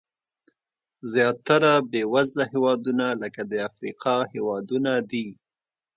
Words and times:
زیاتره 1.11 1.71
بېوزله 1.91 2.43
هېوادونه 2.53 3.05
لکه 3.21 3.41
د 3.51 3.53
افریقا 3.69 4.15
هېوادونه 4.33 4.91
دي. 5.11 5.27